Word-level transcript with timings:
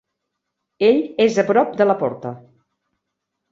Ell 0.87 0.97
és 1.27 1.37
a 1.43 1.45
prop 1.51 1.77
de 1.83 1.89
la 1.89 1.99
porta. 2.01 2.35